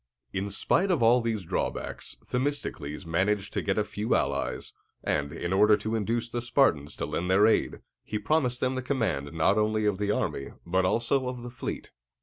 In 0.33 0.49
spite 0.49 0.89
of 0.89 1.03
all 1.03 1.21
these 1.21 1.43
drawbacks, 1.43 2.17
Themistocles 2.25 3.05
managed 3.05 3.53
to 3.53 3.61
get 3.61 3.77
a 3.77 3.83
few 3.83 4.15
allies; 4.15 4.73
and, 5.03 5.31
in 5.31 5.53
order 5.53 5.77
to 5.77 5.93
induce 5.93 6.27
the 6.27 6.41
Spartans 6.41 6.95
to 6.95 7.05
lend 7.05 7.29
their 7.29 7.45
aid, 7.45 7.81
he 8.03 8.17
promised 8.17 8.61
them 8.61 8.73
the 8.73 8.81
command 8.81 9.31
not 9.31 9.59
only 9.59 9.85
of 9.85 9.99
the 9.99 10.09
army, 10.09 10.53
but 10.65 10.85
also 10.85 11.27
of 11.27 11.43
the 11.43 11.51
fleet. 11.51 11.91